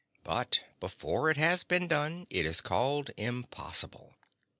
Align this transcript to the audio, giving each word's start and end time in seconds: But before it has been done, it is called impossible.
But 0.23 0.63
before 0.79 1.29
it 1.29 1.37
has 1.37 1.63
been 1.63 1.87
done, 1.87 2.25
it 2.31 2.43
is 2.43 2.59
called 2.59 3.11
impossible. 3.17 4.15